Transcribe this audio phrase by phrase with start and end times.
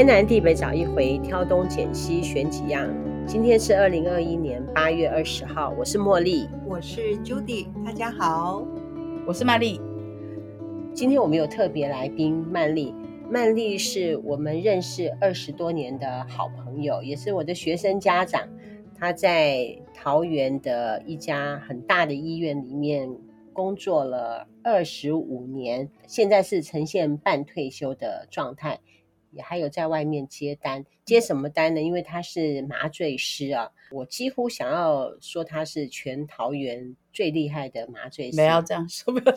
[0.00, 2.88] 天南地北找一回，挑东拣西选几样。
[3.26, 8.66] 今天是二零二一年八月二十号，我是茉莉，我是 Judy，大家好，
[9.26, 9.78] 我是曼丽。
[10.94, 12.94] 今天我们有特别来宾曼丽，
[13.28, 18.48] 曼丽是我们认识二十多年的好朋友，也是我的学生家长。
[18.98, 23.06] 她在桃园的一家很大的医院里面
[23.52, 28.80] 工作了二十五年，现在是呈现半退休的状态。
[29.30, 31.80] 也还有在外面接单，接什么单呢？
[31.80, 38.36] 因为他是麻醉师啊，我几乎想要说他是全桃园最厉害的麻醉师。
[38.36, 39.34] 没要这样说，不 要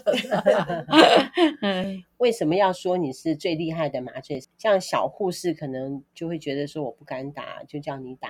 [2.18, 4.48] 为什么要说你是最厉害的麻醉师？
[4.58, 8.30] 像小护士可能就会觉得说我不敢打，就叫你打。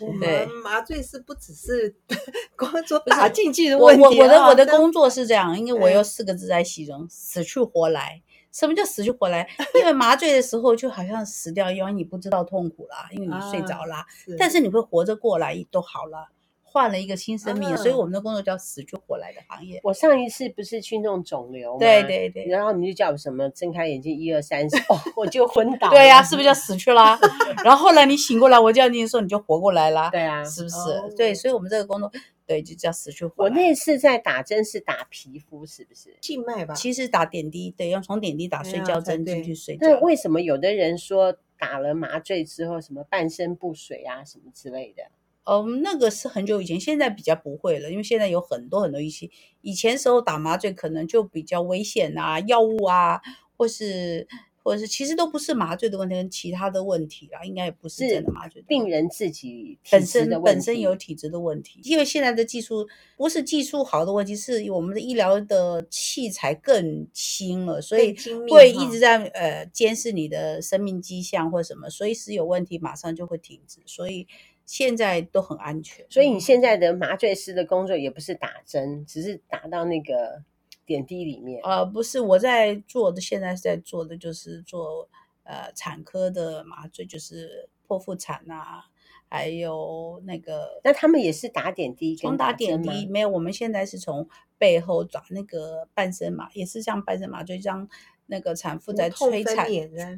[0.00, 1.94] 我们麻醉师不只是
[2.56, 4.02] 工作打进去的问题。
[4.02, 8.22] 我我的我的工作是这样，因为我有四个字在形容：死去活来。
[8.54, 9.46] 什么叫死去活来？
[9.74, 13.98] 因为麻醉的时候就好像死掉一样，你不知道痛苦啦，因为你睡着啦。
[13.98, 16.28] 啊、是但是你会活着过来，都好了，
[16.62, 19.80] 换了一个新生命，啊、所以我们的工作叫死去活来的行业。
[19.82, 21.78] 我上一次不是去弄肿瘤吗？
[21.80, 23.50] 对对对，然后你就叫我什么？
[23.50, 25.90] 睁开眼睛，一二三四，哦，我就昏倒。
[25.94, 27.18] 对呀、啊，是不是叫死去啦？
[27.64, 30.10] 然后后来你醒过来，我叫你的时候，你就活过来啦。
[30.10, 30.76] 对啊，是不是？
[30.76, 32.08] 哦、对，所以我们这个工作。
[32.46, 33.50] 对，就叫死去活来。
[33.50, 36.74] 我那次在打针是打皮肤，是不是静脉吧？
[36.74, 39.88] 其实打点滴，对，要从点滴打睡觉针进去睡觉。
[39.88, 45.02] 那为什么有的人说打了麻醉之后什么半身不遂啊，什么之类的？
[45.44, 53.20] 嗯，那个是很久以前，现在比较不会了，因为现在有很多很多一些，以前时候打麻醉可能就比较危险啊，药物啊，
[53.56, 54.26] 或是。
[54.64, 58.66] 或者是其实都不是麻醉的问题，跟其他的问题啦，应该也不是真的麻醉的。
[58.66, 68.16] 病人自己本身本身有体质的问题，因为现在的技术不是技术好的问题，是我们的医疗的器材更轻了，所以
[68.50, 74.26] 会一直在呃监视你的生命迹象或什么，随时有问题马上就会停止，所以
[74.64, 76.06] 现在都很安全。
[76.08, 80.42] 所以你现在的麻醉师的工作也不是打针，只是打到那个。
[80.86, 85.08] 点滴里面，呃，不是我在做的，现在是在做的就是做
[85.44, 88.84] 呃产科的麻醉，就是剖腹产啊，
[89.30, 94.28] 还有那个，那他们也是打点滴，从打点滴没有，我们现在是从
[94.58, 97.88] 背后打那个半身麻，也是像半身麻醉，让
[98.26, 99.66] 那个产妇在催产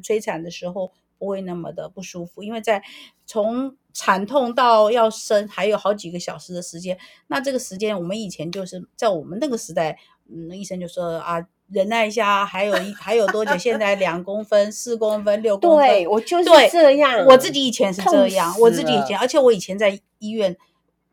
[0.03, 2.83] 催产的时候不会那么的不舒服，因为在
[3.25, 9.97] 从产痛到要生还有好几个小时的时间，那这个时间我们以前就是在我们那个时代。
[10.29, 13.57] 嗯，医生就说啊，忍耐一下，还有一还有多久？
[13.57, 17.25] 现在两公分、四公分、六公分，对我就是这样。
[17.25, 20.55] 我自己以前是这样，我自己以前，而且我以前在医院，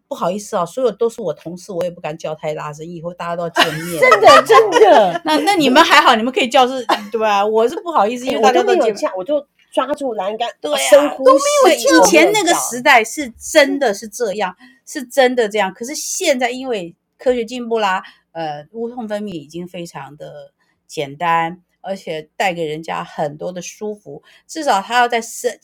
[0.08, 4.00] 不好意思啊，所有都是我同事，我也不敢叫太大声，以后大家都要见面。
[4.00, 7.44] 真的真的，那那你们还好，你们可以叫是，对吧？
[7.44, 11.84] 我是不好意思，因为大家都见面，我就抓住栏杆，对啊，深呼吸。
[11.84, 14.54] 以前那个时代是真的是这样，
[14.86, 15.72] 是真的这样。
[15.72, 18.02] 可是现在因为科学进步啦。
[18.34, 20.52] 呃，无痛分娩已经非常的
[20.88, 24.24] 简单，而且带给人家很多的舒服。
[24.44, 25.56] 至少他要在生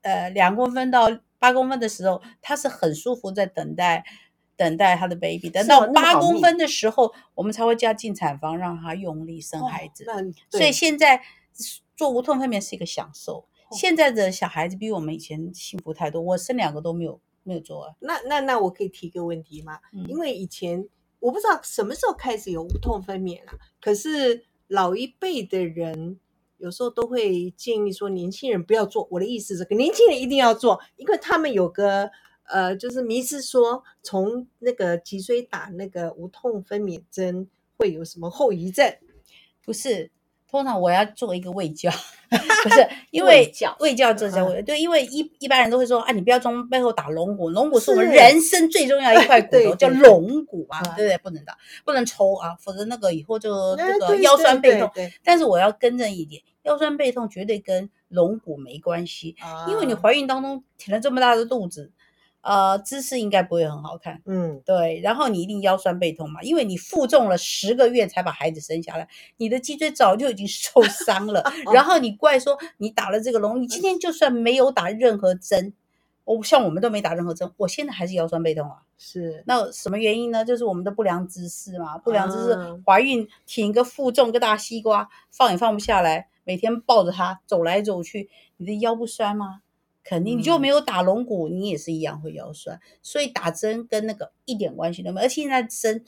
[0.00, 1.06] 呃两公分到
[1.38, 4.06] 八公分的时候，他是很舒服，在等待
[4.56, 5.50] 等待他的 baby。
[5.50, 10.04] 等到八公分的时候，我们才会加进产房，让他用力生孩子。
[10.10, 10.14] 哦、
[10.48, 11.20] 所以现在
[11.94, 13.46] 做无痛分娩是一个享受。
[13.68, 16.22] 哦、现在的小孩子比我们以前幸福太多。
[16.22, 17.94] 我生两个都没有没有做啊。
[18.00, 19.80] 那那那我可以提个问题吗？
[19.92, 20.88] 嗯、因为以前。
[21.20, 26.18] 我不知道什么时候开始有无痛分娩了，可是老一辈的人
[26.58, 29.08] 有时候都会建议说，年轻人不要做。
[29.10, 32.10] 我的意思是，年轻人一定要做，因为他们有个
[32.44, 38.96] 呃，就是迷失说，从那个脊椎打那个无痛分娩针会有什么后遗症？
[39.64, 40.10] 不是。
[40.50, 41.90] 通常我要做一个卫教，
[42.30, 51.18] 不是因为卫教，这叫对，因为一一般人都会说啊，你不要从背后打龙骨，龙骨是我们人生最重要一块骨头，叫龙骨啊，对不对？
[51.18, 54.90] 不能打，不能抽啊，否则那个以后就这个腰酸背痛。
[55.22, 59.36] 但是我要更正一点，腰酸背痛绝对跟龙骨没关系，
[59.68, 61.92] 因为你怀孕当中挺了这么大的肚子。
[62.40, 65.00] 呃，姿势应该不会很好看，嗯，对。
[65.00, 71.42] 然后你一定腰酸背痛嘛，因为你负重了十个月才把孩子生下来，你的脊椎早就已经受伤了。
[71.74, 75.74] 然后你怪说你打了这个龙，你今天就算没有打任何针，
[76.24, 78.82] 我像我们都没打任何针，我现在还是腰酸背痛啊。
[78.96, 80.44] 是，那什么原因呢？
[80.44, 89.60] 就是我们的不良姿势嘛，不良姿势，怀孕挺个负重个大西瓜，放也放不下来，每天抱着它走来走去，你的腰不酸吗？
[90.08, 95.26] 肯定你就没有打龙骨，嗯、你也是一样会腰酸，所以打针跟那个一点关系都没有。
[95.26, 96.02] 而且现在针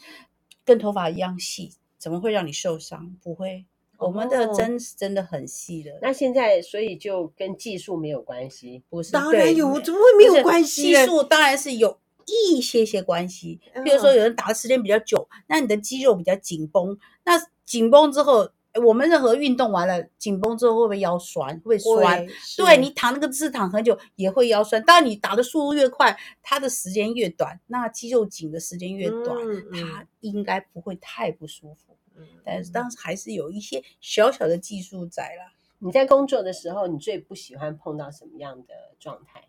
[0.65, 3.15] 跟头发一样细，怎么会让你受伤？
[3.23, 3.67] 不会，
[3.99, 5.99] 我们的针是真的很细的。
[6.01, 9.13] 那现在所以就跟技术没有关系，不是？
[9.13, 10.85] 当然有，怎么会没有关系？
[10.85, 13.61] 技术当然是有一些些关系。
[13.85, 18.49] 比如说，有人打的时间比较久，那你的肌肉比较紧绷，那紧绷之后。
[18.87, 21.59] 我们任何运动完了，紧绷之后会不会腰酸？
[21.65, 22.25] 会酸。
[22.57, 24.81] 对，你躺那个姿势躺很久也会腰酸。
[24.85, 31.97] 当然，你打的速度越快，它的时间越短，那肌肉紧的时间越短，嗯嗯、它应该不会太不舒服。
[32.17, 35.53] 嗯、但是当时还是有一些小小的技术在啦。
[35.81, 39.49] 你在工作的时候，你最不喜欢碰到什么样的状态？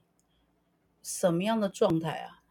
[1.04, 2.42] 什么样的状态啊？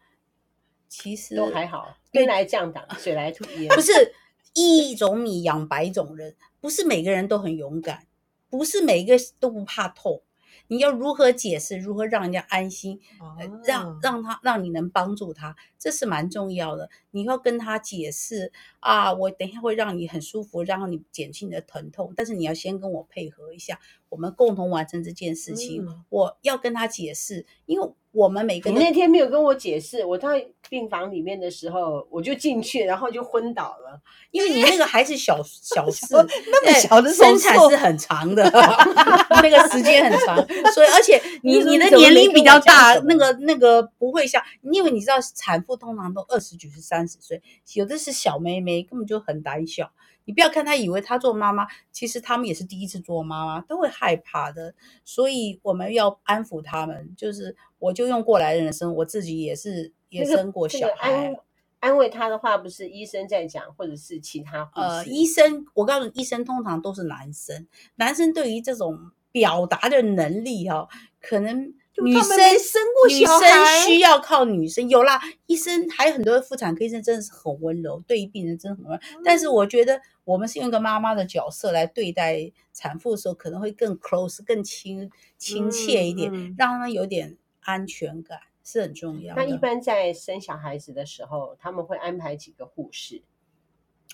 [0.89, 1.97] 其实都还好。
[2.13, 3.69] 兵来将挡，水来土掩。
[3.75, 4.15] 不是。
[4.53, 8.07] 一种米养百种人，不是每个人都很勇敢，
[8.49, 10.23] 不是每个都不怕痛。
[10.69, 11.79] 你要如何解释？
[11.79, 13.01] 如何让人家安心？
[13.19, 13.35] 哦、
[13.65, 16.89] 让让他让你能帮助他，这是蛮重要的。
[17.11, 22.13] 你要跟他解释啊，我等一下会让你很舒服，让你减轻你的疼痛。
[22.15, 23.81] 但是你要先跟我配合一下，
[24.11, 25.85] 我们共同完成这件事情。
[25.85, 27.91] 嗯、我要跟他解释，因为。
[28.13, 30.31] 我们每个人，你那天没有跟我解释，我到
[30.69, 34.01] 病房里面的时候，我就进去，然后就昏倒了，
[34.33, 38.43] 因为你那个还是小 小事，那么小的生产是很长的，
[39.43, 40.37] 那个时间很长，
[40.75, 47.41] 所以而且 你你的年龄比较大，那个那个不会像，因为你知道产妇通常都二十几岁、三十岁，
[47.75, 49.91] 有的是小妹妹，根本就很胆小。
[50.31, 54.73] 你不要看他以为他做妈妈，其实他们也是第一次做妈妈，都会害怕的。
[55.05, 57.13] 所以我们要安抚他们。
[57.17, 61.11] 就是我就用过来人的生，我自己也是也生过小孩。
[61.11, 61.37] 安
[61.81, 65.67] 安慰他的话，不是医生在讲，或者是其他呃医生。
[65.75, 67.67] 我告诉你，医生通常都是男生，
[67.97, 70.89] 男生对于这种表达的能力哈、哦，
[71.21, 71.75] 可能。
[72.03, 74.89] 女生生过小孩，女生需要靠女生。
[74.89, 79.19] 有啦，医生还有很多妇产科医生真的是很温柔，对于病人真的很温柔。
[79.19, 89.43] 嗯、但是我觉得我们是用一个妈妈的角色来对待产妇的时候，可能会更 close、更亲亲切一点，让他们有点安全感是很重要的。
[89.43, 93.23] 那一般在生小孩子的时候，他们会安排几个护士？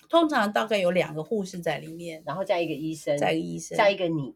[0.09, 4.35] 通常大概有两个护士在里面，然后再一个医生，再一个医生，再一个你。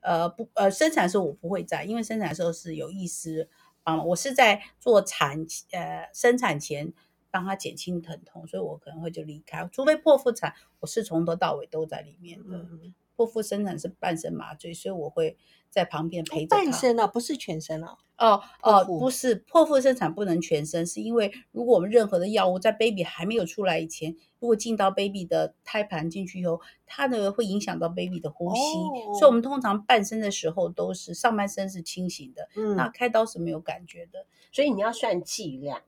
[0.00, 3.48] 呃不呃，生产的时候我不会在，因为生产的时候是有医师
[3.82, 6.92] 帮忙，我是在做产呃生产前
[7.30, 12.56] 帮他减轻疼痛，所以我可能会就离开，除非剖腹产，我是从头到尾都在里面的。
[12.56, 15.36] 嗯、剖腹生产是半身麻醉，所以我会
[15.68, 16.64] 在旁边陪着他。
[16.64, 17.98] 半身啊，不是全身啊。
[18.16, 35.80] 哦哦，不是，剖腹生产不能全身，是因为如果我们任何的药物在 baby 还没有出来以前，如果进到 baby 的胎盘进去以后，它呢会影响到 baby 的呼吸，哦、所以我们通常半身的时候都是上半身是清醒的，嗯，那开刀是没有感觉的，所以你要算剂量，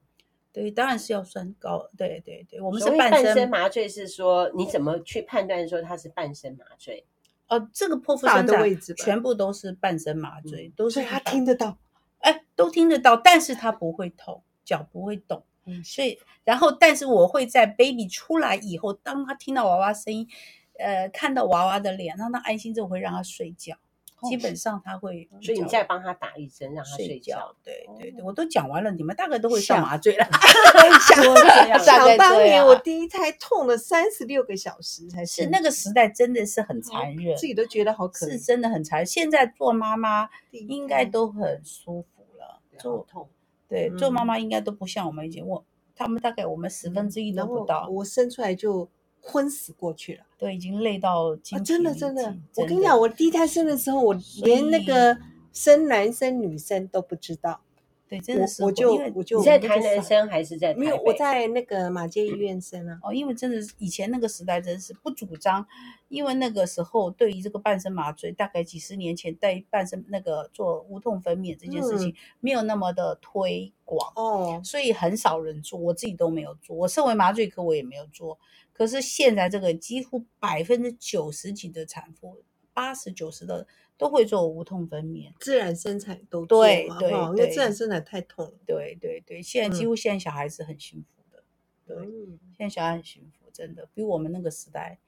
[0.53, 7.05] 对，当然是要算高，对对对，我们是半身，半身麻醉是说你怎么去判断说它是半身麻醉？
[7.53, 11.77] 哦，这个剖腹生产全部都是半身麻醉，嗯、都是他听得到。
[12.21, 20.27] 哎，都听得到，但是他不会痛，脚不会动，嗯，所以，然后，但是我会在 baby 出来以后，当他听到娃娃声音，
[20.79, 23.77] 呃，看到娃娃的脸，让他安心之后，会让他睡觉。
[24.29, 27.55] 基本上他会，所以你再帮他打一针，让他睡觉。
[27.63, 30.25] 对对对，我都讲完了，你们大概都会上麻醉了。
[31.85, 35.47] 想当年我第一胎痛了三十六个小时才是。
[35.47, 38.31] 那个时代真的是很残忍，自己都觉得好可怜。
[38.31, 39.07] 是真的很残忍。
[39.07, 42.61] 现在做妈妈应该都很舒服了。
[42.79, 43.29] 做痛，
[43.69, 45.65] 对，做妈妈应该都不像我们以前，我
[45.95, 47.89] 他们大概我们十分之一都不到。
[47.89, 48.89] 我生出来就。
[49.25, 51.35] 昏死过去了，对已经累到。
[51.37, 55.17] 真的真的，我跟你讲，我第一胎生的时候，我连那个
[55.53, 57.61] 生男生女生都不知道。
[58.09, 60.75] 对，真的是，我就我就你在台南生还是在？
[60.75, 62.99] 没有，我在那个马街医院生啊。
[63.03, 65.67] 哦，因为真的是以前那个时代真是不主张，
[66.09, 76.77] 因为那个时候对于这个半身麻醉，大概几十年前对半身那个做无痛分娩这件事情没有那么的推广哦，所以很少人做，我自己都没有做。
[76.77, 78.39] 我身为麻醉科，我也没有做。
[78.83, 82.43] 可是现在这个几乎百分之九十几的产妇，
[82.75, 83.65] 八十九十的
[83.97, 88.55] 都会做无痛分娩，自然生产都做对对，对因为自然生产太痛了。
[88.67, 91.45] 对对对，现在几乎现在小孩子很幸福的，
[91.95, 94.99] 嗯、对，现在小孩很幸福，真的比我们那个时代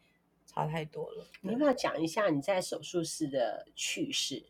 [0.47, 1.27] 差太多了。
[1.41, 4.45] 你要不要讲一下你在手术室的趣事？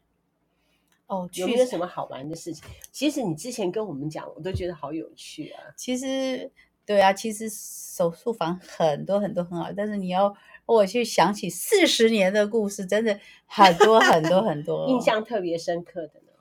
[1.07, 2.63] 哦，有没有什么好玩的事情？
[2.93, 5.73] 其实你之前跟我们讲，我都觉得好有趣啊。
[5.79, 6.53] 其实。
[6.87, 10.37] 对啊，其实手术房很多很多很好，但是你要
[10.67, 16.33] 我去想起四十年的故事，真的很多很多很多，印象特别深刻的呢。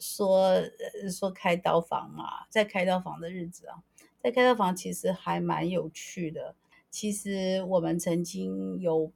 [0.00, 0.62] 说
[1.10, 3.78] 说开刀房嘛，在开刀房的日子啊，
[4.20, 6.56] 在开刀房其实还蛮有趣的。
[6.90, 9.12] 其实我们曾经有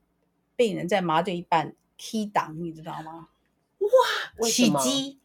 [0.54, 3.28] 病人在麻醉一半 key 档，你知道吗？
[3.80, 5.16] 哇，起乩，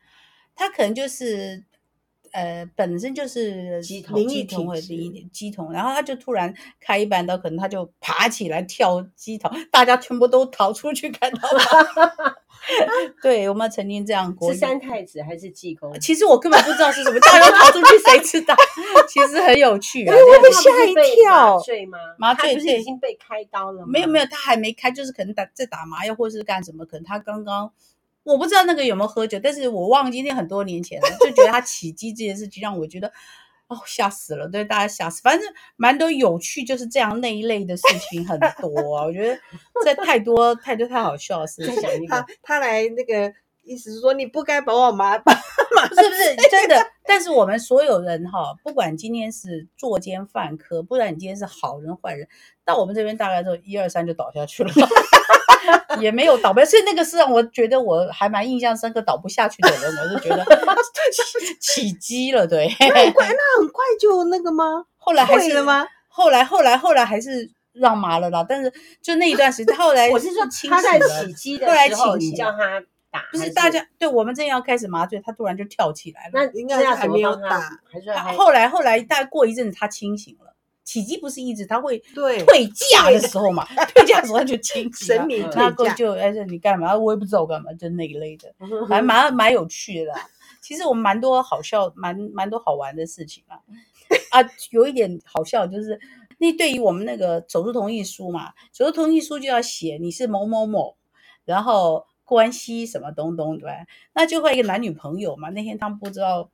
[0.55, 1.63] 他可能就是。
[2.33, 12.35] 呃，本身就是乩童，乩童或者乩童，然后他就突然开一半刀，可能他就爬起来跳乩童，大家全部都逃出去看到他。
[13.21, 14.51] 对，我们曾经这样 过。
[14.51, 15.93] 是三太子还是济公？
[15.99, 18.55] 其实我根本不知道是什么，大家逃出去，谁知道？
[19.07, 21.57] 其实很有趣啊，我被吓一跳。
[21.57, 21.97] 麻醉吗？
[22.17, 23.87] 麻醉不是已经被开刀了吗？
[23.87, 27.71] 没有没有，他还没开，就是可能打在打麻药或是干什么，可能他刚刚。
[28.23, 33.07] 我不知道那个有没有喝酒，但是我忘记那很多年前了，就觉得他起鸡这件事情让我觉得，
[33.67, 35.21] 哦，吓死了，对大家吓死。
[35.21, 39.05] 反正蛮多有趣，就是这样那一类的事情很多啊。
[39.05, 39.37] 我觉得
[39.83, 42.07] 这太多太多太好笑的事情。
[42.07, 45.33] 他他来那个意思是说你不该把我妈把
[45.75, 46.75] 麻，是不是 真的？
[47.05, 52.27] 但是我们所有人哈，不管今天是作奸犯科，不管你今天是好人坏人，
[52.63, 54.71] 到我们这边大概就一二三就倒下去了。
[55.99, 60.45] 也没有倒不，所以那个是让我觉得我还蛮印象深刻，倒不下去的人，我就觉得
[61.59, 62.67] 起起乩了，对。
[62.79, 64.85] 那很快，那很快就那个吗？
[64.97, 65.85] 后来还是了吗？
[66.07, 68.45] 后来后来后来还是让麻了啦。
[68.47, 68.71] 但是
[69.01, 76.31] 就那一段时间，后来我是说他在起鸡的时候，你叫他打，不是大家对我们正要开始麻醉，他突然就跳起来了。
[76.33, 80.52] 那应该还没有打，还是后来后来大概过一阵子，他清醒了。
[80.83, 83.65] 起乩不是一直他会对退价的时候嘛？
[83.95, 86.95] 退价的时候他就清醒，神明退驾就哎，你干嘛？
[86.97, 88.53] 我也不知道我干嘛，就那一类的，
[88.87, 90.27] 还蛮蛮有趣的啦。
[90.61, 93.59] 其实我们蛮多好笑，蛮蛮多好玩的事情啊。
[94.31, 94.39] 啊，
[94.71, 95.99] 有一点好笑就是，
[96.37, 100.95] 那对于我们那个手术同意书嘛，手术同意书就要写你是某某某，
[101.45, 103.85] 然后关系什么东东对吧？
[104.13, 105.49] 那就会一个男女朋友嘛。
[105.49, 106.49] 那天他们不知道，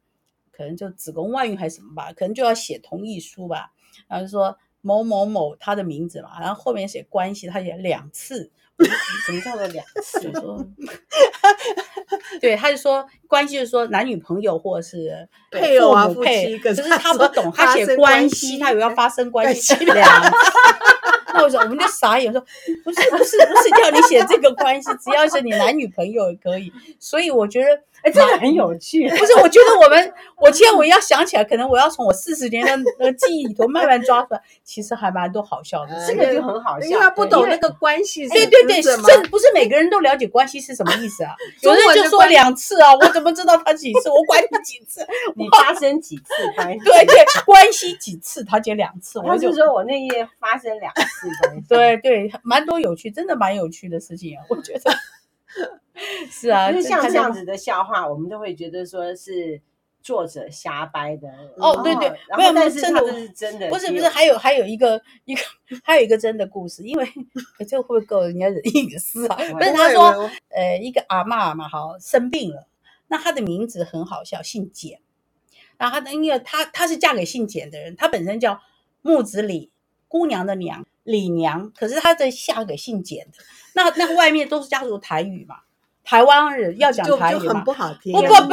[0.51, 3.71] 可能就子宫外孕还是什么吧，可能就要写同意书吧。
[4.08, 8.51] 然后就说某某某他的名字嘛，然后后面写关系，他写两次，
[9.25, 10.31] 什么叫做两次？
[10.34, 10.65] 说，
[12.39, 20.31] 对，他就说关系就是说男女朋友或者是配偶啊夫妻，可是他不懂， 他写关系，他以为要发生关系 两次。
[21.33, 22.41] 那我说我们就傻眼，说
[22.83, 26.71] 不是不是不是叫你写这个关系，只要是你男女朋友也可以。
[27.00, 27.81] 所以我觉得。
[28.01, 29.09] 哎，这个很有趣。
[29.09, 36.07] 不是，我觉得我们，我现在我要想起来，可能我要从我四十年的那个记忆里头慢慢抓出来，其实还蛮多好笑的。
[36.07, 38.29] 这个就很好笑，因为他不懂那个关系是。
[38.29, 41.36] 对对对，这不是每个人都了解关系是什么意思啊？
[41.59, 44.09] 有人就说两次啊，我怎么知道他几次？
[44.09, 45.05] 我管你几次，
[45.36, 46.24] 你发生几次
[46.55, 46.79] 关系？
[46.88, 48.45] 对对，关系几次？
[48.45, 51.18] 他讲两次，我就说我那夜发生两次
[51.67, 54.91] 对对，蛮多有趣，真的蛮有趣的事情啊，我觉得。
[56.29, 59.59] 是啊，就像这样子的笑话，我们都会觉得说是
[60.01, 61.27] 作者瞎掰的。
[61.57, 65.41] 哦，对对，没有，但是真的是真的，不是不是，还有还有一个一个
[65.83, 67.05] 还有一个真的故事，因为
[67.67, 69.35] 这会不会够人家的隐私啊？
[69.35, 72.65] 不是，他说，呃，一个阿嬷嘛，好生病了，
[73.07, 75.01] 那她的名字很好笑，姓简，
[75.77, 78.61] 然后她的因为她她是嫁给姓简的人，她本身叫
[79.01, 79.69] 木子李，
[80.07, 80.85] 姑娘的娘。
[81.09, 85.55] 李娘，可是她在下给姓简的，那那外面都是家族台语嘛，
[86.03, 88.13] 台湾人要讲台语嘛，就就很不好听。
[88.13, 88.47] 不不不，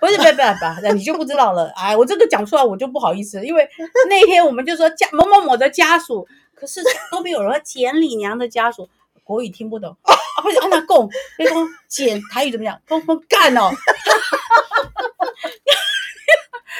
[0.00, 1.70] 不是不是不不，你就不知道了。
[1.76, 3.68] 哎，我这个讲出来我就不好意思，因为
[4.08, 6.80] 那天我们就说家某某某的家属，可是
[7.12, 8.88] 都没有人简李娘的家属，
[9.22, 11.06] 国语听不懂啊，不是按那共，
[11.38, 12.80] 那说简台语怎么讲？
[12.88, 13.70] 公公干哦。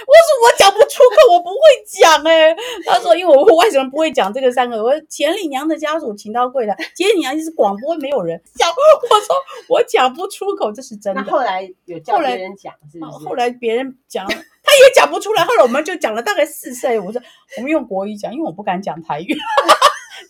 [0.06, 1.56] 我说我讲不出口，我不会
[1.86, 2.56] 讲哎、欸。
[2.86, 4.82] 他说，因为我外省人不会讲这个三个。
[4.82, 8.68] 我说简李娘的家属请到柜台，钱李娘就是广播没有人讲。
[8.70, 9.36] 我说
[9.68, 11.22] 我讲不出口，这是真的。
[11.24, 13.26] 后来有叫别人讲，是不是？
[13.26, 15.44] 后来别人讲，他也讲不出来。
[15.44, 16.98] 后来我们就讲了大概四岁。
[16.98, 17.20] 我说
[17.56, 19.36] 我们用国语讲，因为我不敢讲台语。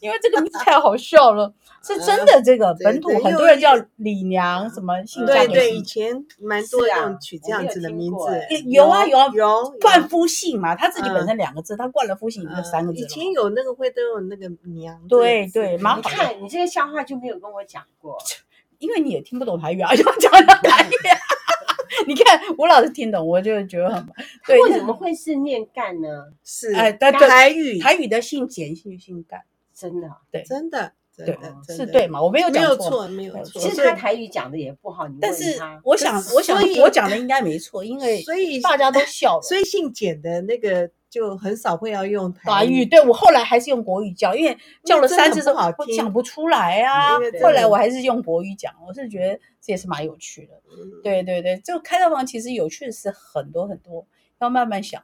[0.00, 2.40] 因为这个名字太好笑了，是真的。
[2.42, 5.36] 这个本土很多人叫李娘，什么姓张？
[5.36, 8.26] 对对，以前蛮多人取这样子的名字。
[8.66, 12.98] 有啊有啊有，冠夫姓嘛，他自己本身两个字，他冠了夫姓就三个字。
[12.98, 14.98] 以前有那个会都有那个娘。
[15.08, 16.00] 对对，蛮好。
[16.00, 18.16] 你看你这个笑话就没有跟我讲过，
[18.78, 20.94] 因为你也听不懂台语啊， 就讲的台语。
[22.06, 24.06] 你看我老是听懂，我就觉得很
[24.46, 24.58] 对。
[24.62, 26.08] 为什么会是念干呢？
[26.44, 29.40] 是哎，台语台语的姓简姓姓干。
[29.80, 32.22] 真的，对，真的，对，是对嘛？
[32.22, 33.60] 我没有讲错，没有错。
[33.60, 35.16] 其实他台语讲的也不好，你。
[35.20, 39.42] 但是我想，我想，我讲的应该没错，因为所以大家都 笑了。
[39.42, 42.84] 所以姓简的那个就很少会要用台语。
[42.84, 47.18] 对，我后来还是用国语教，因为叫了三次之后我讲不出来啊。
[47.42, 50.54] 后来我还是用国语讲，我是觉得这也是蛮有趣的。
[51.02, 54.06] 对对对，就开刀房其实有趣的是很多很多，
[54.38, 55.02] 要慢慢想。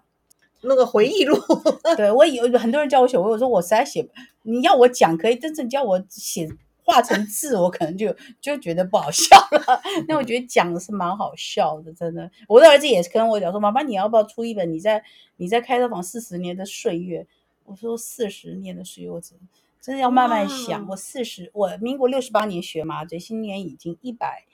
[0.62, 1.36] 那个回忆录，
[1.96, 4.08] 对我有很多人叫我写，我说我实在写，
[4.42, 6.48] 你要我讲可以，但是你叫我写
[6.84, 9.82] 画成字，我可能就就觉得不好笑了。
[10.08, 12.30] 那我觉得讲的是蛮好笑的，真的。
[12.48, 15.02] 我的儿子也是跟我讲说：“妈妈，你要不要出一本你在
[15.36, 17.26] 你在开车房四十年的岁月？”
[17.66, 19.36] 我说：“四十年的岁月，我真
[19.80, 20.86] 真的要慢慢想。
[20.88, 24.44] 我四十，我民国六十八年学麻醉，今年已经一百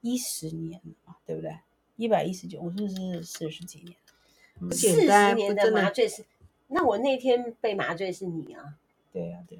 [0.00, 1.56] 一十年了，对不对？
[1.96, 3.96] 一百一十九，我说是四十几年。
[4.72, 6.24] 四十年的麻醉师，
[6.68, 8.74] 那我那天被麻醉是你啊？
[9.12, 9.58] 对呀、啊，对。”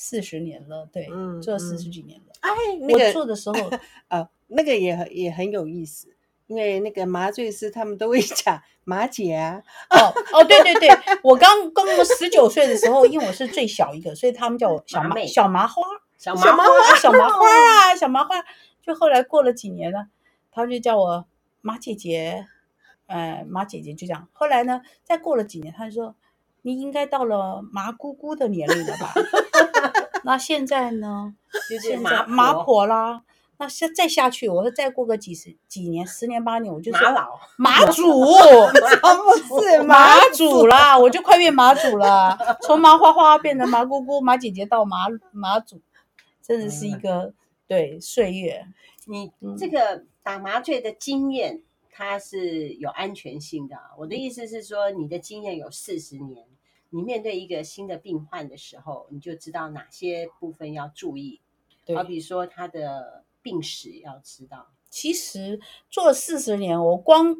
[0.00, 2.32] 四十年了，对，嗯、做了四十几年了。
[2.38, 2.50] 哎，
[2.82, 3.54] 那个、我做的时候，
[4.06, 6.06] 呃，那个也很也很有意思，
[6.46, 9.60] 因为那个麻醉师他们都会 讲马姐啊。
[9.90, 10.88] 哦哦，对对对，
[11.24, 15.82] 我刚刚十九岁的时候，因为我是最小一个，所以他们叫我小麻妹、小麻花、
[16.16, 18.36] 小麻花、小麻花啊，小麻花。
[18.86, 20.06] 就后来过了几年了，
[20.52, 21.26] 他们就叫我
[21.60, 22.46] 马姐姐，
[23.08, 24.28] 呃，马姐姐就这样。
[24.32, 26.14] 后来呢，再过了几年，她就说。
[26.62, 29.14] 你应该到了麻姑姑的年龄了吧？
[30.24, 31.34] 那现在呢？
[31.70, 33.22] 就是麻麻婆啦。
[33.58, 38.02] 那下再下去，我说再过个几十几年，十年八年，我就说麻老麻祖，
[39.48, 42.36] 不是麻祖啦，我就快变麻祖了。
[42.62, 45.80] 从麻花花变成麻姑姑、麻姐姐到麻麻祖，
[46.42, 47.34] 真的是一个、嗯、
[47.68, 48.66] 对岁月。
[49.06, 51.62] 你这个打麻醉的经验。
[51.98, 53.76] 它是有安全性的。
[53.98, 56.46] 我的意思是说，你的经验有四十年，
[56.90, 61.40] 你面对一个新的病患的时候，你就知道哪些部分要注意。
[61.84, 64.68] 对，好比说他的病史要知道。
[64.88, 65.58] 其实
[65.90, 67.36] 做了四十年，我光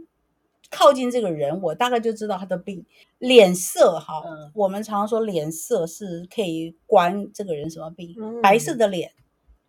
[0.73, 2.85] 靠近这个人，我大概就知道他的病
[3.19, 4.01] 脸色。
[4.01, 9.13] 哈、嗯，我们常说脸色是可以管这个人什么病，嗯、白色的脸。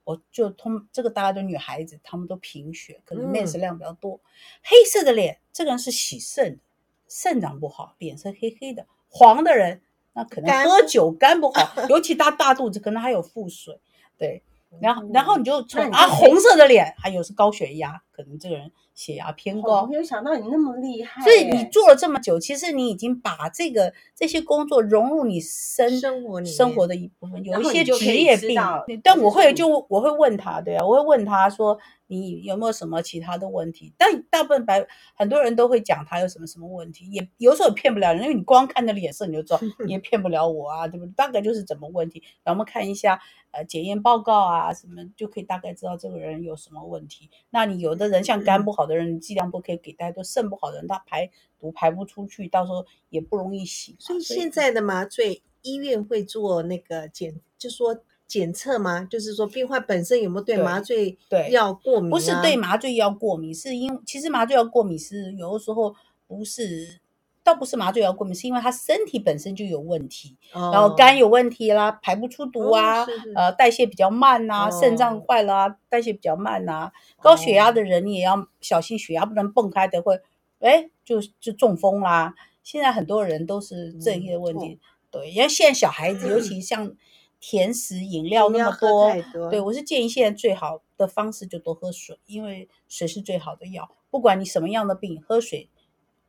[0.09, 4.15] 我就通这个，大家都女孩子，她们都贫血，可能 mens 量比较多。
[4.15, 4.25] 嗯、
[4.63, 6.59] 黑色的脸，这个人是喜肾，
[7.07, 8.87] 肾脏不好，脸色黑黑的。
[9.07, 13.79] 黄的人，那可能喝酒肝不好，尤其他大肚子，可能还有腹水。
[14.17, 14.41] 对，
[14.81, 18.71] 然后、嗯、然后你就从啊，红色的脸，还有是高血压，可能这个人。
[18.95, 21.23] 血压偏高，我没有想到你那么厉害。
[21.23, 27.41] 所以你做了这么久，其实你已经把这个这些工作融入你生生活生活的一部分。
[27.45, 28.59] 有一些职业病，
[29.01, 31.79] 但我会就我会问他，对啊，我会问他说。
[32.09, 33.93] 你有没有什么其他的问题？
[33.95, 41.11] 但大部分白很多人都会讲他有什么什么问题，也有时候也骗不了人，因为你光看着脸色你就知道， 你也骗不了我啊，对不对？
[41.13, 47.29] 大概就是怎么问题，然后我们看一下呃检验报告啊什么，就可以大概知道这个人有什么问题。
[47.51, 53.95] 那你有的人像肝不好的人，你剂量不可以给太多；肾不好的人，他排毒排不出去，到时候也不容易洗。
[53.99, 58.03] 所以现在的麻醉医院会做那个检，就说。
[58.29, 59.05] 检测吗？
[59.09, 61.17] 就是说，病患本身有没有对麻醉
[61.49, 62.11] 药过敏啊？
[62.11, 65.95] 不是对麻醉药过敏，是因其实麻醉药过敏是有的时候
[66.27, 66.99] 不是，
[67.43, 80.21] 倒不是麻醉药过敏，是因为他身体本身就有问题，哦、然后肝有问题啦，排不出毒啊，哦、是是呃，代谢比较慢呐、啊，肾脏坏了啊，代谢比较慢呐、啊，高血压的人你也要小心，血压不能蹦开的会，
[80.59, 82.35] 哎，就就中风啦。
[82.61, 86.95] 现在很多人都是这些问题，嗯、对，因为现在小孩子尤 其像。
[87.39, 93.89] 甜食饮料那么多，多对，我是建议现在最好的方式就多喝水，因为水是最好的药。
[94.09, 95.69] 不管你什么样的病，喝水。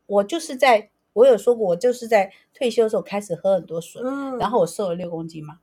[0.07, 5.61] 我就是在我有说过，我就是在退休的时候开始喝很多水，嗯，然后我瘦了六公斤嘛。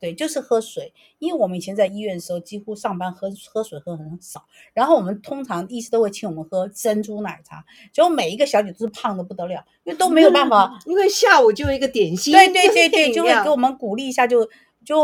[0.00, 14.50] 对，就是喝水，因为我们以前在医院的时候，几乎上班喝喝水喝很少，然后我们通常医师都会请我们喝珍珠奶茶，结果每一个小姐都是胖的不得了，因为都没有办法， 因为下午就一个点心，对对对对，就会给我们鼓励一下，就就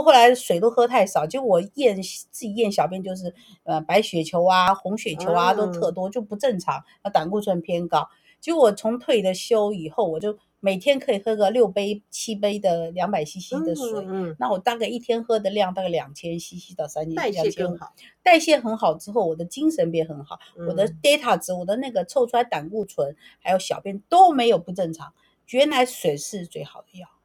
[0.03, 8.09] 后来水都喝太少，结果我验自己验小便就是呃白血球啊、红血球啊都特多，就不正常，那胆固醇偏高，
[8.41, 10.39] 结果我从退了休以后，我就。
[10.63, 17.95] 每天可以喝个六杯七杯的两百 CC 的水，嗯嗯，那我大概一天喝的量大概两千 CC 到三千，代谢更好。
[18.23, 25.15] 代谢很好之后，我的精神变很好，嗯，我的 data 值，我的那个凑出来胆固醇还有小便都没有不正常。
[25.49, 27.20] 原来水是最好的药，嗯，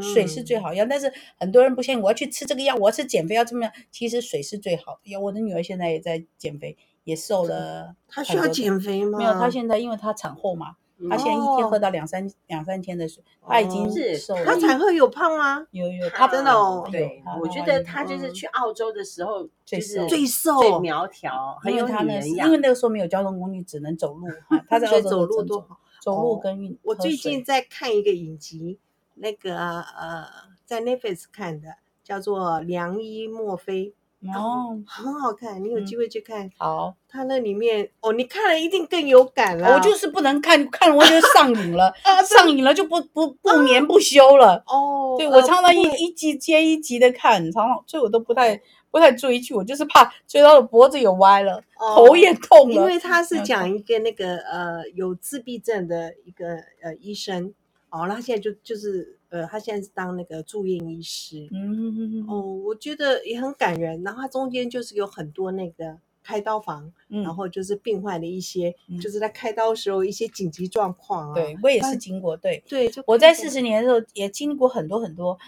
[0.00, 0.84] 水是最好的药。
[0.88, 3.72] 但是很多人不相信，我要去吃这个药，我要吃减肥药怎么样？
[3.90, 5.18] 其实水是最好的药。
[5.20, 7.96] 我的女儿现在也在减肥，也瘦了。
[8.08, 9.18] 她需要减肥吗？
[9.18, 10.76] 没有，她现在因为她产后嘛。
[11.08, 14.44] 她现在一天喝到两三两三天的水，她已经是瘦了。
[14.44, 15.66] 她产后有胖吗？
[15.70, 16.86] 有有，她真的哦。
[16.92, 22.20] 对，我觉得她就是去澳洲的时候就是最瘦最苗条，很有他的。
[22.28, 24.26] 因为那个时候没有交通工具，只能走路。
[24.68, 26.78] 她在澳洲走路多好，走路跟运。
[26.82, 28.78] 我最近在看一个影集，
[29.20, 30.26] 那个呃，
[30.64, 31.68] 在 Netflix 看的，
[32.02, 33.86] 叫做《良医墨菲》。
[34.34, 36.46] 哦， 很好看，你有机会去看。
[36.46, 39.74] 嗯、好，他那里面哦，你看了一定更有感了。
[39.74, 44.62] 我就是不能看，看了我就上瘾了， 啊、上瘾了就不 不不眠不休了。
[44.66, 52.74] 哦，对我常常一、呃、一集接一集的看，常常所以我都不太不太追剧，我就是怕追到的脖子也歪了，哦、头也痛了。
[52.74, 57.54] 因为他是讲一个那个呃有自闭症的一个呃医生
[57.90, 64.02] 哦，他现在就就是呃他现在是当那个住院医师，嗯哦，我觉得也很感人。
[64.02, 71.34] 然后他中间就是有很多那个开刀房，嗯、然后就是病患的一些、嗯、就是在开刀时候一些紧急状况啊。
[71.34, 75.38] 对，我也是经过，对对，我在四十年的时候也经历过很多很多。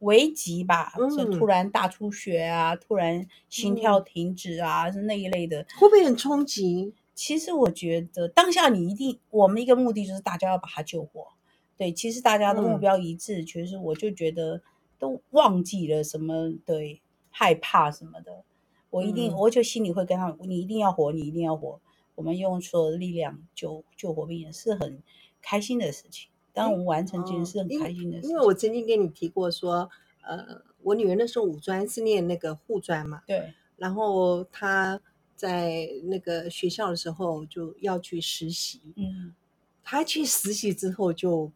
[0.00, 6.94] 危急吧，就突然大出血啊，嗯、突然心跳停止啊，嗯、是那一类的，会不会很冲击？
[7.16, 11.26] 其实我觉得当下你一定，我们一个目的就是大家要把他救活。
[11.78, 14.60] 对，其实大家的目标一致，其实、嗯、我就觉得
[14.98, 18.44] 都忘记了什么，对，害怕什么的。
[18.90, 21.80] 我一定，嗯、我就心里会跟他，你一定要活，你一定要活。
[22.16, 25.00] 我们用所有的力量救救活病人，是很
[25.40, 26.28] 开心的事情。
[26.52, 29.88] 当我们完成这件事很开心的事情，因为我曾经跟你提过说，
[30.22, 35.00] 呃，我女儿那时候五专是念那个护专嘛，对，然后她
[35.36, 39.32] 在那个学校的时候就要去实习，嗯，
[39.84, 41.52] 她去实习之后就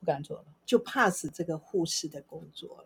[0.00, 2.84] 不敢做了，就怕死这个护士的工作了。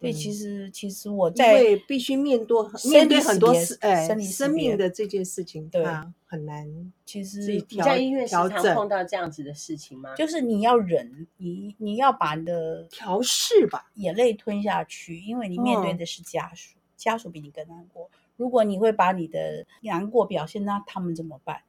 [0.00, 2.58] 对，其实其实我在必须面对
[2.90, 5.84] 面对很多事，哎，生命的这件事情，对，
[6.26, 6.92] 很难。
[7.06, 10.12] 其实你在医院时常碰到这样子的事情吗？
[10.16, 18.10] 就是你要忍，你你要把你的调试吧，眼泪吞下去，因为你面对的是家属，家属比你更难过。
[18.36, 21.62] 如果你会把你的难过表现，那他们怎么办？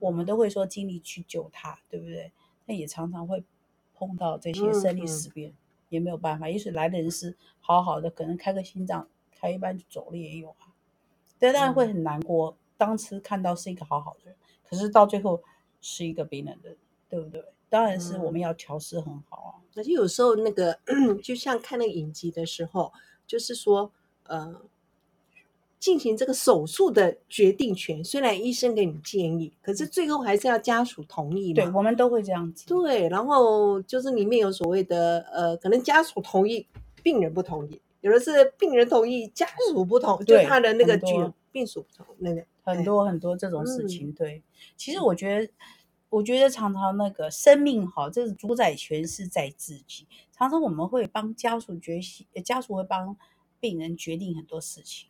[0.00, 2.32] 我们都会说尽力去救他，对不对？
[2.66, 3.44] 那也常常会
[4.06, 5.52] 碰到这些生离死别。
[5.88, 9.06] 也没有办法，也许来的人是好好的，可能开个心脏，
[9.38, 10.72] 开一半就走了也有啊。
[11.38, 12.50] 对，当然会很难过。
[12.52, 14.34] 嗯、当时看到是一个好好的人，
[14.66, 15.42] 可是到最后
[15.82, 16.78] 是一个冰冷的人，
[17.10, 17.44] 对不对？
[17.68, 19.52] 当然是我们要调适很好啊。
[19.76, 20.80] 而且、嗯、有时候那个，
[21.22, 22.90] 就像看那个影集的时候，
[23.26, 24.62] 就是说，呃。
[25.82, 31.54] 进行这个手术的决定权，虽然医生给你建议，可是最后还是要家属同意嘛。
[31.56, 32.64] 对，我们都会这样子。
[32.68, 36.64] 对，然后就是里面有所谓的，呃，可能家属同意，
[37.02, 44.10] 病人不同意；有的是病人同意，家属不同，对就他的那个病病属不同，那个很多很多这种事情。
[44.10, 44.40] 嗯、对，
[44.76, 45.52] 其实我觉得，
[46.10, 50.06] 我觉得常常那个生命好，这是主宰权是在自己。
[50.30, 51.98] 常常我们会帮家属决，
[52.44, 53.16] 家属会帮
[53.58, 55.08] 病人决定很多事情。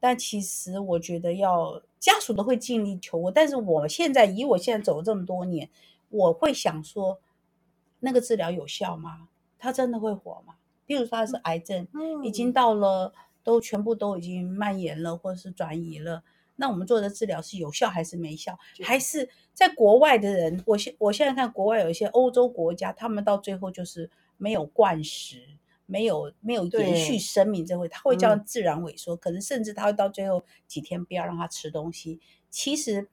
[0.00, 5.68] 但其实我觉得要家属都会尽力求我，但是我现在以我现在走了这么多年，
[6.08, 7.20] 我会想说，
[8.00, 9.28] 那个治疗有效吗？
[9.58, 10.54] 他真的会活吗？
[10.86, 11.86] 比如说他是癌症，
[12.24, 13.12] 已经到了
[13.44, 16.24] 都全部都已经蔓延了，或者是转移了，
[16.56, 18.58] 那我们做的治疗是有效还是没效？
[18.82, 25.42] 还是在国外的人，我现我现在看国外有一些欧洲国家，他们到最后就是没有灌食。
[25.90, 32.20] 没有没有延续生命，这会他会叫自然萎缩，嗯、可能甚至他会到最后几天不要让他吃东西。
[32.48, 33.08] 其实，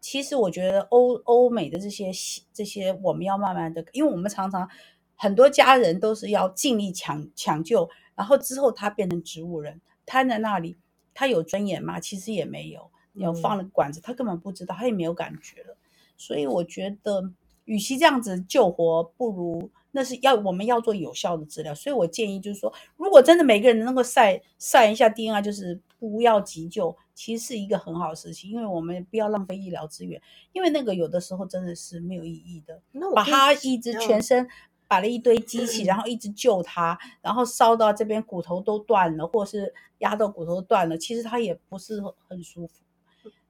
[0.00, 2.10] 其实我觉得欧欧美的这些
[2.52, 4.68] 这些我们要慢慢的，因为我们常常
[5.14, 10.76] 很多家人都是要尽力抢抢救，然后之后他变成植物人，瘫在那里，
[11.14, 12.00] 他有尊严吗？
[12.00, 15.76] 其实也没有，有放了管子，他根本不知道，他也没有感觉了。
[16.16, 17.30] 所以我觉得，
[17.64, 19.70] 与其这样子救活，不如。
[19.90, 30.20] 那是要我们要做有效的治疗，所以我建议就是说，如果真的每个人能够晒晒一下 DNA，就是不要急救，其实是一个很好的事情，因为我们不要浪费医疗资源，
[30.52, 32.82] 因为那个有的时候真的是没有意义的。
[32.92, 34.46] 那我把他一直全身
[34.86, 42.74] 摆了一堆机器，然后一直救他，然后烧到这边骨头都断了，或是压到骨头断了，其实他也不是很舒服。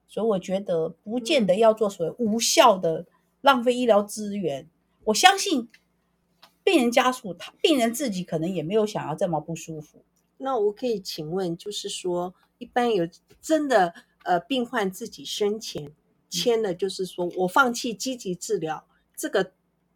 [0.06, 3.04] 所以我觉得不见得要做所谓无效的
[3.40, 4.68] 浪费医疗资源，
[5.02, 5.68] 我相信。
[6.68, 10.04] 病人家属，他病人自己可能也没有想要这么不舒服。
[10.36, 13.08] 那我可以请问，就是说，一般有
[13.40, 15.90] 真的呃，病患自己生前
[16.28, 18.84] 签的，就是说我放弃积极治疗，
[19.16, 19.52] 这个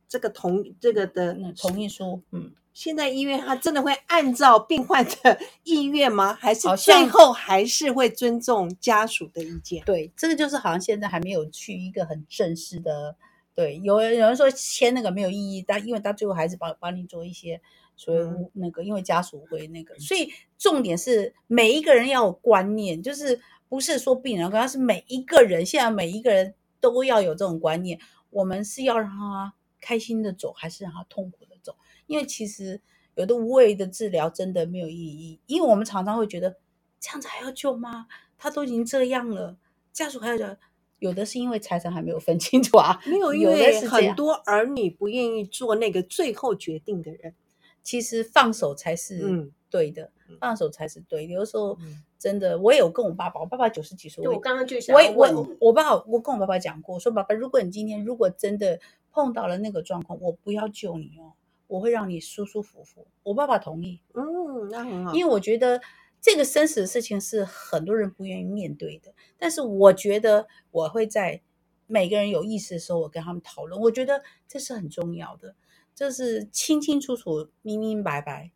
[0.08, 6.32] 这个同这个的同意书，嗯，现在医院他真的会按照病患的意愿吗？
[6.32, 9.84] 还是最后还是会尊重家属的意见？
[9.84, 13.14] 对，这个就是好像现在还没有去一个很正式的。
[13.54, 17.60] 对，有人有人说签那个没有意义，但因为他最后还是帮帮你做一些，
[17.96, 23.38] 所以那个因为家属会那个，所以重点是每一个人要有观念，就是
[23.68, 27.98] 不是说病人，而是每一个人，现在每一个人都要有这种观念，
[28.30, 31.76] 我们是要让他开心的走，还是让他痛苦的走？
[32.06, 32.80] 因为其实
[33.16, 36.56] 有的无谓的治疗真的没有意义，因为我们常常会觉得
[36.98, 38.06] 这样子还要救吗？
[38.38, 39.58] 他都已经这样了，
[39.92, 40.56] 家属还要。
[41.02, 47.34] 有的是因为财产还没有分清楚啊， 没有，因为很多儿女不愿意做那个最后决定的人。
[47.82, 51.32] 其实放手才是对的，嗯、放手才是对的。
[51.32, 51.76] 有的时候
[52.16, 58.78] 真的，我也有跟我爸爸，我爸爸九十几岁，我刚刚就想我我我爸，我跟我爸爸讲过，说爸爸，如果你今天如果真的
[59.10, 61.32] 碰到了那个状况，我不要救你哦，
[61.66, 63.04] 我会让你舒舒服服。
[63.24, 65.80] 我爸爸同意，嗯，那很好，因为我觉得
[66.22, 71.42] 这个生死的事情是很多人不愿意面对的，但是我觉得我会在
[71.88, 75.56] 每个人有意识的时候，我跟他们讨论，我觉得这是很重要的。
[75.94, 78.50] 这是清清楚楚、明明白白，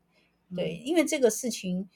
[0.55, 1.89] 对，因为这个事情，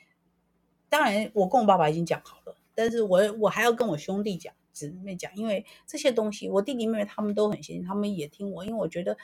[0.88, 9.16] 当然我跟我爸爸已经讲好了，但是我我还要跟我兄弟讲、姊妹讲，因为这些东西，我弟弟妹妹他们都很信，他们也听我，因为我觉得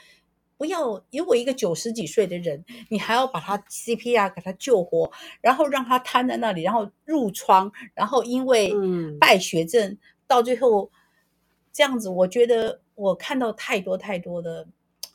[0.57, 8.73] 不要，如果一个九十几岁的人，你还要把他 CPR 给他救活，然后让他瘫在那里，然后褥疮，然后因为
[9.19, 10.91] 败血症，嗯、到最后
[11.71, 14.67] 这样子，我觉得我看到太多太多的。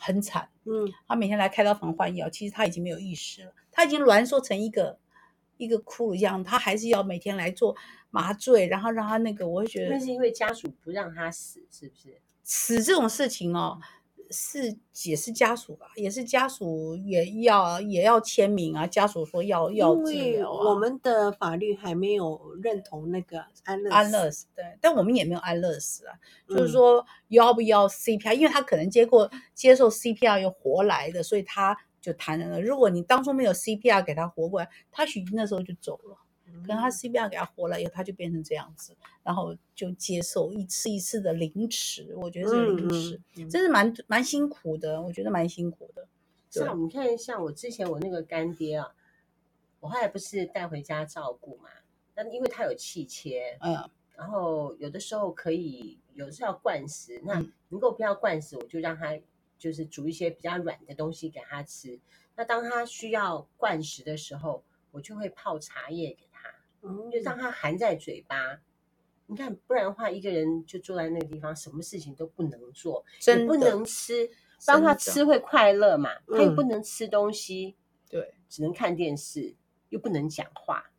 [0.04, 4.98] 很惨，嗯，他每天来开刀房换药，其实他已经没有意识了，他已经挛缩成一个
[5.58, 7.76] 一个骷髅一样，他还是要每天来做
[8.10, 12.20] 麻醉，然后让他那个，我会觉得那是因为家属不让他死，是不是？
[12.42, 13.78] 死这种事情哦。
[14.32, 18.86] 是也是家属吧，也是家属也要也要签名啊。
[18.86, 20.70] 家属说要要治疗啊。
[20.70, 26.14] 我们的法律还没有认同那个安乐安乐死，对，但我们也没有安乐死啊。
[26.48, 32.60] 嗯、就是说要不要 CPR，因为他可能接过接受 CPR 又活来的，所以他就谈了。
[32.60, 36.16] 如果你当初没有 CPR 给他活过来，他许那时候就走了。
[36.60, 42.14] 可能他 CPR 给他活了以后，他就变成这样子，然后就接受一次一次的凌迟。
[42.16, 46.06] 我觉得这个凌迟、真是蛮蛮辛苦的，我觉得蛮辛苦的。
[46.50, 48.94] 是啊，你看，像我之前我那个干爹啊，
[49.80, 51.70] 我后来不是带回家照顾嘛？
[52.14, 59.18] 那因为他有气切，嗯，然后有的时候可以，有的时候要灌食，那能够不要灌食，我就让他
[59.58, 61.98] 就是煮一些比较软的东西给他吃。
[62.36, 66.26] 那当他需要灌食的时候，我就会泡茶叶给
[66.82, 67.10] 他。
[67.10, 68.58] 就让他含在嘴巴，
[69.26, 74.28] 你看，不然的话，一个人就坐在那个地方，什么事情都不能做，也不能吃。
[74.66, 77.76] 当他吃会快乐嘛，他又不能吃东西，
[78.08, 79.54] 对，只能看电视，
[79.90, 80.90] 又不能讲话，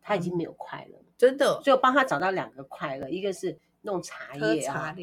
[0.00, 1.60] 他已经没有快乐，真的。
[1.62, 4.94] 所以我帮他找到两个快乐，一个是弄茶叶啊，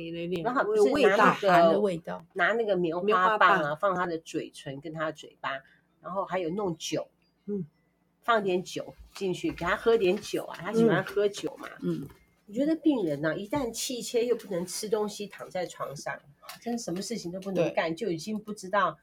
[0.44, 5.62] 然后不是拿那个味道，拿那个棉花棒啊，放他的嘴唇跟他的嘴巴，
[6.02, 7.10] 然后还有弄酒，
[7.46, 7.66] 嗯。
[8.26, 11.70] 放点酒进去，给他喝点酒啊，他喜欢喝酒嘛。
[11.82, 12.06] 嗯，
[12.48, 16.20] 我觉得病人呢、啊，一旦气切又不能吃东西，躺在床上，
[16.60, 18.98] 真的什么事情都不能干，就已经不知道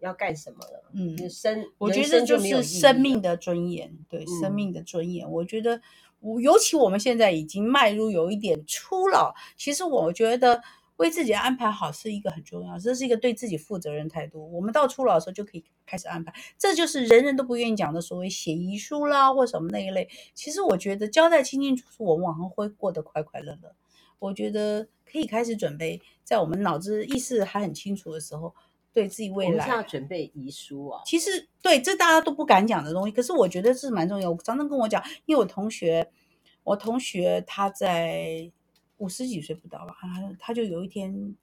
[0.00, 0.84] 要干什么了。
[0.92, 5.28] 嗯，生，我觉得这就是生命的尊严，对，嗯、生命的尊严。
[5.28, 5.80] 我觉得，
[6.20, 10.62] 我尤其我们现在已经迈入有一点初老，其实我觉得。
[10.96, 14.50] 为自己安排好是一个很重要，这是一个对自己负责任态度。
[14.50, 20.08] 我们到初老的时候就可以开始安排，这就是人人都不愿意讲的所谓写遗书啦，或什么那一类。
[20.32, 23.74] 其实我觉得交代清清楚楚，我们往后会过得快快乐乐。
[24.18, 28.54] 我觉得可以开始准备，在我们脑子意识还很清楚的时候，
[28.94, 29.50] 对自己未来。
[29.50, 31.02] 我们是要准备遗书啊。
[31.04, 34.30] 其实对，这大家都不敢讲的东西，可是我觉得是蛮重要。
[34.30, 36.10] 我常常跟我讲，因为我同学，
[36.64, 38.50] 我同学他在。
[38.98, 41.36] 五十几岁不到吧，他他就有一天，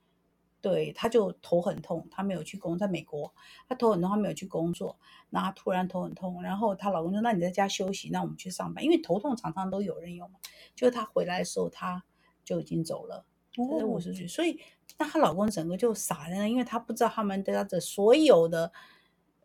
[0.59, 3.33] 对，他就头很痛，他没有去工，在美国，
[3.67, 4.97] 他头很痛，他没有去工作，
[5.29, 10.35] 那他突然头很痛，然后她老公说：“那你在家休息，那我们去上班，因为头痛常常都有人有嘛。”
[10.73, 12.03] 就她回来的时候，她
[12.43, 13.25] 就已经走了，
[13.57, 14.59] 五十岁，所以
[14.97, 18.71] 那她老公整个就傻了，因为他不知道他们的的所有的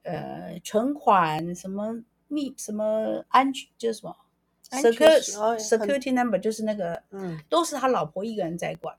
[0.02, 4.16] 呃存款什么密什么安全就是什么。
[4.70, 8.94] Security security number 就是那个，嗯，都是他老婆一个人在管，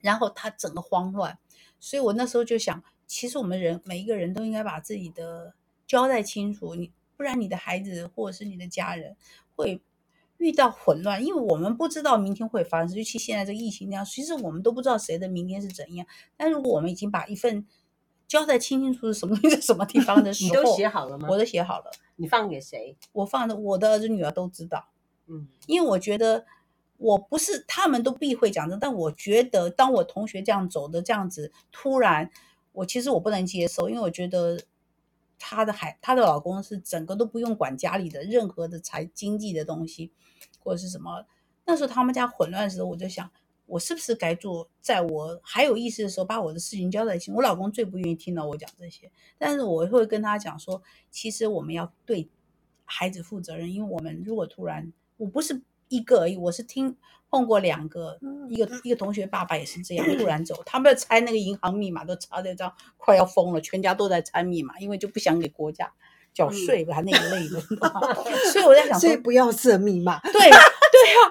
[0.00, 1.36] 然后他整个慌乱，
[1.80, 5.54] 所以我那时候就想，其实我们人每一个人都应该把自己的
[5.88, 9.16] 交代清楚，你不然你的孩子或者是你的家人
[9.56, 9.82] 会
[10.36, 16.06] 遇到混乱，因为我们不知道明天会发生，尤其现在这个疫情这样，其实我们都不知道谁的明天是怎样。
[16.36, 17.66] 但如果我们已经把一份
[18.28, 21.28] 交代清清楚楚什么东西在什么地方的 时候，你都写好了吗？
[21.30, 21.90] 我都写好了。
[22.16, 22.96] 你放给谁？
[23.12, 24.88] 我放的，我的儿子女儿都知道。
[25.26, 26.44] 嗯，因为我觉得
[26.96, 32.30] 我不是他们都避讳讲的，但我觉得当我同学这样走的这样子，突然
[32.72, 34.60] 我其实我不能接受，因为我觉得
[35.38, 40.10] 她的孩，她的老公是整个都不用管家里的任何的财经济的东西，
[40.58, 41.26] 或者是什么。
[41.64, 43.30] 那时候他们家混乱的时候，我就想。
[43.66, 47.34] 我是不是该做，在我还有意识的时候，把我的事情交代清？
[47.34, 52.28] 我老公最不愿意听到我讲这些，但是我会跟他讲说，其实我们要对
[52.84, 56.96] 孩子负责任，因为我们如果突然，我不是一个而已，我是听
[57.28, 65.92] 碰过两个，一个一个同学爸爸也是这样突然走，他们要猜那个银行密码都查的这样快要疯了，全家都在猜密码，因为就不想给国家
[66.32, 67.60] 缴税吧那一类的，
[68.52, 70.54] 所以我在想，所以不要设密码，对对啊，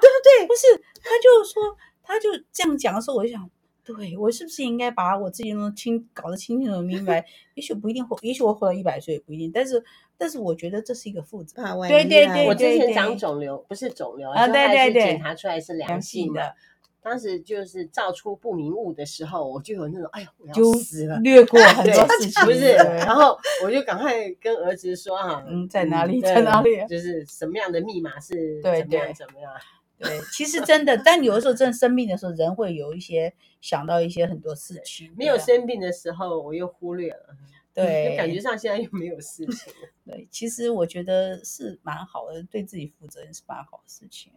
[0.01, 0.47] 对不对？
[0.47, 3.49] 不是，他就说他就这样讲的时候，我就想。
[3.83, 7.23] 对，我是不是应该把我自己弄清搞得清清楚楚明白？
[7.53, 9.51] 也许不一定活，也许我活到一百岁也不一定。
[9.53, 9.83] 但是，
[10.17, 11.61] 但是我觉得这是一个负责。
[11.87, 16.55] 对对对，我之前长肿瘤，不是肿瘤，啊，对对对，检查出来是良性的。
[16.99, 22.71] 当时就是照出不明物的时候，我就有那种哎呀，我要死了，略过很多事情，不是？
[22.73, 26.71] 然后我就赶快跟儿子说哈，嗯，在哪里，在哪里？
[26.89, 29.53] 就是什么样的密码是怎么样怎么样。
[29.97, 35.13] 对，其实真的，但有的时候真的生病的时候，人会有一些想到一些很多事情。
[35.17, 37.35] 没有生病的时候，我又忽略了。
[37.73, 39.73] 对，就感觉上现在又没有事情。
[40.05, 44.31] 对，其实我觉得是蛮好的，对自己负责任是蛮好的事情。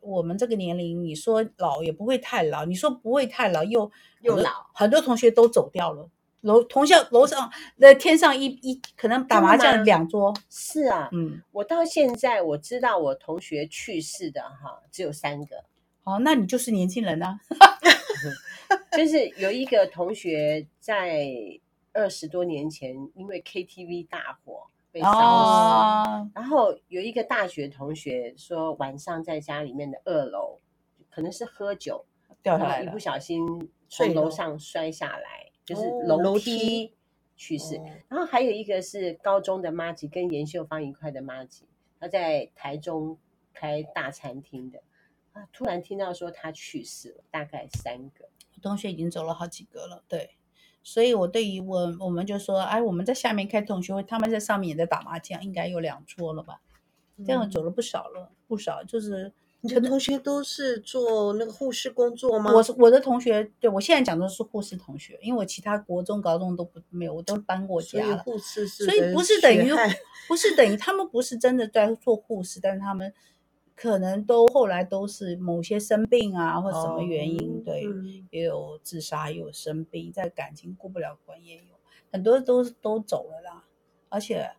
[0.00, 6.08] 我们这个年龄，你说老也不会太老，你说不会太老又又老，很多同学都走掉了。
[6.44, 10.32] 楼同校楼上那天上一一可能打麻将两桌。
[10.50, 15.64] 是啊，嗯，我到现在我知道我同学去世的哈只有三个，
[16.04, 17.40] 哦，那你就是年轻人呢、啊，
[18.96, 21.34] 就是有一个同学在
[21.92, 30.60] 二十多年前因为 KTV 大火被烧死，哦、然后有一个大学同学说晚上在家里面的二楼
[31.10, 32.04] 可能是喝酒
[32.42, 35.43] 掉下来，一不小心从楼上摔下来。
[35.64, 36.92] 就是楼梯
[37.36, 41.64] 去世，哦、然后还有一个是高中的妈吉，跟严秀芳一块的妈吉，
[41.98, 43.18] 他在台中
[43.52, 44.82] 开大餐厅的，
[45.32, 48.28] 啊，突然听到说他去世了，大概三个
[48.60, 50.36] 同学已经走了好几个了，对，
[50.82, 56.60] 所以我对于我我们就说，哎，我们在下面开同学会，他们在上面也在打麻将，应该有两桌了吧？
[57.26, 59.32] 这样走了不少了，嗯、不少就是。
[59.66, 62.52] 你的同学都是做那个护士工作吗？
[62.52, 68.18] 我是我的同学，对，我现在讲的是护士同学，因为我其他国中、高中都不没有，我都搬过家了。
[68.18, 69.72] 护士是，所以不是等于
[70.28, 73.10] 不是等于他们不是真的在做护士，但是他们
[73.74, 81.62] 可能都后来都是某些生病啊，或什么原因，哦、对，嗯、也有自杀，也有生病，在感情过不了关，也有
[82.12, 83.64] 很多都都走了啦，
[84.10, 84.50] 而且。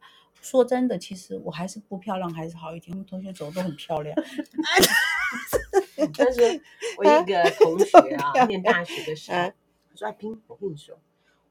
[0.45, 2.91] 说真的，其实我还是不漂亮，还是好一点。
[2.91, 4.15] 我们同学走的都很漂亮。
[6.15, 6.61] 但是，
[6.97, 10.95] 我一个 同学啊，念大学的时候，他说：“阿斌，我跟你说，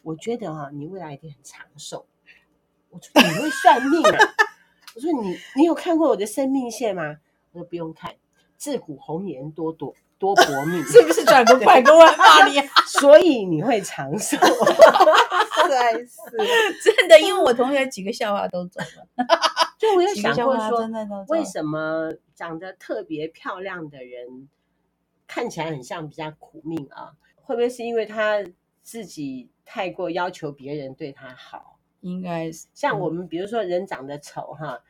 [0.02, 2.06] 我觉得啊，你未来一定很长寿。”
[2.90, 4.18] 我说： “你会算命啊？”
[4.94, 7.16] 我说：“你你有看过我的生命线吗？”
[7.50, 8.14] 我说：“不用看，
[8.56, 12.62] 自古红颜多多多薄命，是不是转个拐个弯骂你？
[12.86, 14.36] 所以你会长寿。”
[16.82, 19.06] 真的，因为我同学几个笑话都走了，
[19.78, 20.88] 就我有想过说，
[21.28, 24.48] 为什么长得特别漂亮的人
[25.26, 27.12] 看起来很像比较苦命啊？
[27.42, 28.44] 会不会是因为他
[28.82, 31.78] 自己太过要求别人对他好？
[32.00, 34.80] 应该是像我们，比如说人长得丑哈。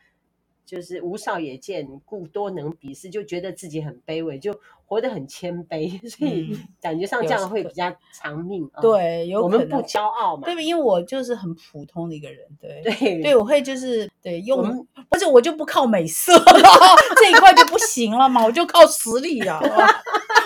[0.64, 8.68] 就是无少也见，故多能鄙视，就觉得自己很卑微，就活得很谦卑， 所以感觉上这样会比较长命。
[8.80, 10.42] 对，有我们不骄傲嘛？
[10.44, 12.46] 对，因为我就是很普通的一个人。
[12.60, 16.32] 对对对，我会就是对用，不是我就不靠美色
[17.20, 19.60] 这一块就不行了嘛，我就靠实力啊。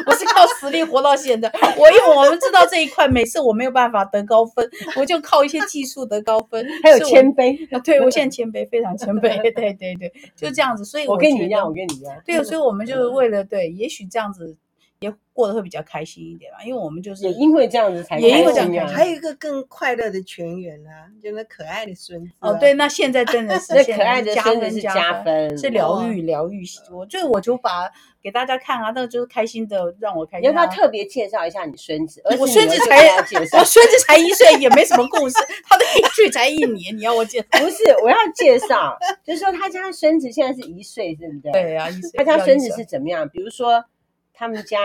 [0.07, 7.57] 我是靠实力活到现在，我因为我们知道这一块每次我没有办法得高分，我就靠一些技术得高分， 还有谦卑。
[7.83, 9.41] 对，我现在 谦卑，非常谦卑。
[9.53, 10.13] 对对对。
[10.37, 12.15] 就这样子，所以我，我跟你一样，我跟你一样。
[12.25, 14.57] 对，所以我们就是为了对，也许这样子
[15.01, 22.33] 也过得会比较开心一点吧，因为我们就是也因为这样子才也因为这样，还有一个更快乐的全员啊，就那可爱的孙子。
[22.41, 26.65] 哦，对，那现在真的 是可爱的孙子是加分，是疗愈疗愈。
[26.91, 27.89] 我就我就把
[28.21, 30.43] 给大家看啊，那个就是开心的，让我开心。
[30.43, 32.21] 你要不要特别介绍一下你孙子？
[32.37, 33.07] 我孙子才
[33.57, 35.37] 我孙子才一岁，也没什么故事。
[35.65, 37.47] 他的一岁才一年，你要我介绍？
[37.61, 41.53] 不是，我要介绍，就是说他家孙子现在是一岁，对不对？
[41.53, 42.11] 对啊，一岁。
[42.17, 43.29] 他家孙子是怎么样？
[43.29, 43.85] 比如说
[44.39, 44.79] 他们家。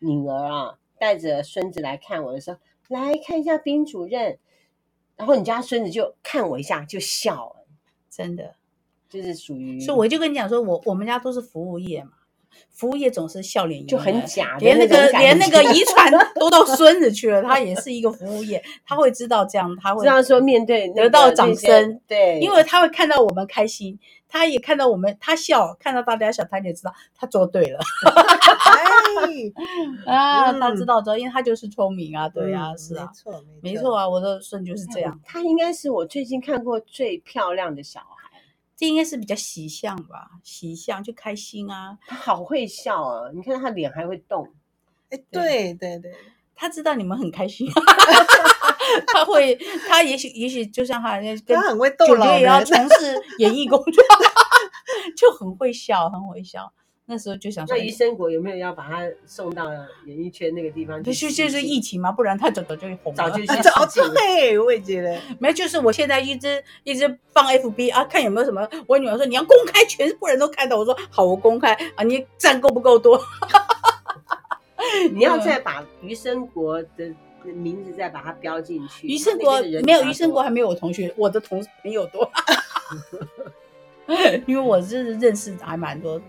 [0.00, 4.38] 女儿啊，带着孙子来看我的时候，来看一下冰主任，
[5.16, 7.66] 然后你家孙子就看我一下就笑了，
[8.10, 8.54] 真的
[9.08, 12.12] 就是属于，所以我就跟你讲说，我我们家都是服务业嘛。
[12.70, 23.98] 服务业总是笑脸迎人，就很假，连那个连那个遗传都到孙子去了，他也是一个服务业，他会知道这样，他会知道说面对得到掌声，对，因为他会看到我们开心，
[24.28, 27.78] 他也看到我们他笑，看到大家笑，他也知道他做对了，
[30.06, 38.06] 啊，他知道这，因为他就是聪明啊，对啊，是啊，没错没错啊，我的孙就是这样，他应该是我最近看过最漂亮的小孩。
[38.76, 41.96] 这应该是比较喜相吧，喜相就开心啊。
[42.06, 44.52] 他好会笑啊，你看他脸还会动。
[45.10, 46.12] 哎，对对对，
[46.54, 47.68] 他知道你们很开心，
[49.06, 49.54] 他会，
[49.88, 54.02] 他也许也许就像他，他很会逗老人，也要从事演艺工作，
[55.16, 56.72] 就很会笑，很会笑。
[57.06, 59.70] 那时候就想说，那余生国有没有要把他送到
[60.06, 61.12] 演艺圈那个地方去？
[61.12, 63.16] 就就是疫情嘛，不然他早早就红了。
[63.16, 68.66] 早就 去早对，我也觉得没，就是我现在一直一直放 FB 啊，看有没有什么。
[68.86, 70.78] 我女儿说你要公开，全部人都看到。
[70.78, 73.20] 我说好，我公开啊，你赞够不够多？
[75.12, 79.06] 你要再把余生国的名字再把它标进去。
[79.06, 82.30] 余生国没有，余生国还没有我同学，我的同朋友多。
[84.46, 86.20] 因为我是认识还蛮多。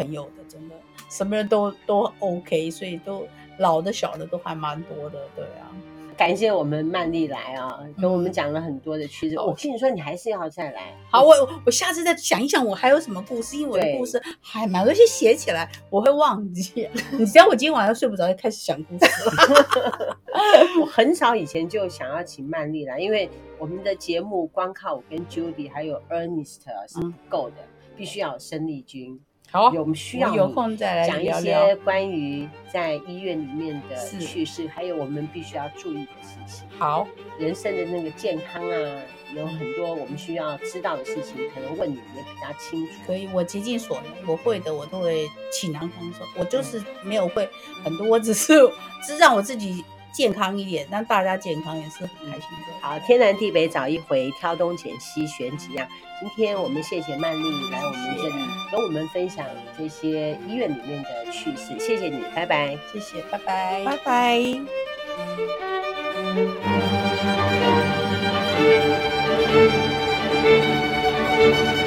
[0.00, 0.74] 朋友的真的
[1.10, 3.26] 什么人都都 OK，所以都
[3.58, 5.68] 老的小的都还蛮多的，对啊。
[6.16, 9.38] 感谢我们曼丽来啊，跟我们讲了很多的趣事。
[9.38, 10.94] 我跟你说，你还是要再来。
[11.10, 11.34] 好，我
[11.64, 13.56] 我下次再想一想，我还有什么故事？
[13.56, 16.86] 因为我的故事还蛮多，些写起来我会忘记。
[17.18, 20.18] 你只要我今天晚上睡不着，就开始想故事了。
[20.80, 27.56] 我很少以前就想要请曼丽来，因为我们的节目光靠我跟 Judy 还有 Ernest 是不够的，
[27.96, 29.18] 必须要有生力军。
[29.50, 36.68] 好，有需要有空再来讲一些关于在医院里面的趣事，还有我们必须要注意的事情。
[36.78, 37.06] 好，
[37.38, 39.02] 人生的那个健康啊，
[39.34, 42.92] 有很多我们需要知道的事情，可能问你也比较清楚。
[43.06, 46.24] 可以，我竭尽所能，我会的，我都会倾囊相授。
[46.38, 47.48] 我就是没有会
[47.82, 48.54] 很多，我只是
[49.04, 49.84] 只让我自己。
[50.12, 52.72] 健康一点，让大家健康也是很开心的。
[52.80, 55.86] 好，天南地北找一回，挑东拣西选几样。
[56.20, 58.34] 今天我们谢谢曼丽来我们这里，
[58.70, 59.46] 跟我们分享
[59.78, 61.78] 这些医院里面的趣事。
[61.78, 62.76] 谢谢你，拜拜。
[62.92, 64.02] 谢谢，拜拜，拜拜。
[64.04, 64.04] 拜
[71.74, 71.79] 拜。